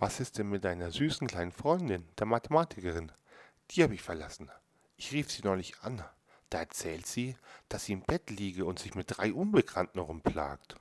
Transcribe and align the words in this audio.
Was 0.00 0.20
ist 0.20 0.38
denn 0.38 0.48
mit 0.48 0.62
deiner 0.62 0.92
süßen 0.92 1.26
kleinen 1.26 1.50
Freundin, 1.50 2.08
der 2.20 2.26
Mathematikerin? 2.26 3.10
Die 3.72 3.82
habe 3.82 3.94
ich 3.94 4.02
verlassen. 4.02 4.48
Ich 4.96 5.10
rief 5.10 5.28
sie 5.28 5.42
neulich 5.42 5.80
an. 5.80 6.04
Da 6.50 6.60
erzählt 6.60 7.04
sie, 7.04 7.36
dass 7.68 7.86
sie 7.86 7.94
im 7.94 8.02
Bett 8.02 8.30
liege 8.30 8.64
und 8.64 8.78
sich 8.78 8.94
mit 8.94 9.06
drei 9.08 9.32
Unbekannten 9.32 9.98
rumplagt. 9.98 10.76